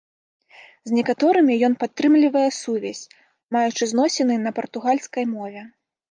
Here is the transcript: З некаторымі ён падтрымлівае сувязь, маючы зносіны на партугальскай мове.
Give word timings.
З 0.91 0.95
некаторымі 0.99 1.57
ён 1.67 1.73
падтрымлівае 1.83 2.45
сувязь, 2.61 3.01
маючы 3.55 3.83
зносіны 3.91 4.39
на 4.47 4.51
партугальскай 4.61 5.29
мове. 5.35 5.61